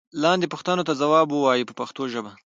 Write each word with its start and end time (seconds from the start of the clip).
لاندې 0.23 0.51
پوښتنو 0.53 0.87
ته 0.87 0.93
ځواب 1.01 1.27
و 1.31 1.41
وایئ 1.45 1.63
په 1.67 1.73
پښتو 1.79 2.03
ژبه. 2.13 2.31